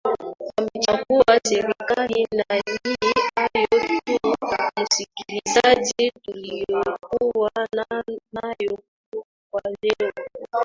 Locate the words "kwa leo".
9.51-10.11